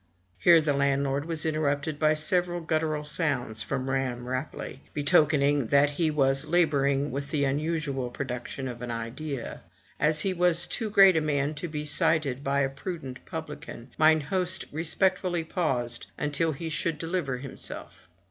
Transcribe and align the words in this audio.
Here 0.39 0.59
the 0.61 0.73
landlord 0.73 1.25
was 1.25 1.45
interrupted 1.45 1.99
by 1.99 2.15
several 2.15 2.59
gutteral 2.59 3.03
sounds 3.05 3.61
from 3.61 3.87
Ramm 3.87 4.25
Rapelye, 4.25 4.79
betokening 4.95 5.67
that 5.67 5.91
he 5.91 6.09
was 6.09 6.45
laboring 6.45 7.11
with 7.11 7.29
the 7.29 7.43
unusual 7.43 8.09
production 8.09 8.67
of 8.67 8.81
an 8.81 8.89
idea. 8.89 9.61
As 9.99 10.21
he 10.21 10.33
was 10.33 10.65
too 10.65 10.89
great 10.89 11.15
a 11.17 11.21
man 11.21 11.53
to 11.53 11.67
be 11.67 11.85
slighted 11.85 12.43
by 12.43 12.61
a 12.61 12.67
prudent 12.69 13.23
publican, 13.27 13.91
mine 13.95 14.21
host 14.21 14.65
respectfully 14.71 15.43
paused 15.43 16.07
until 16.17 16.51
he 16.53 16.67
should 16.69 16.97
deliver 16.97 17.37
himself. 17.37 18.07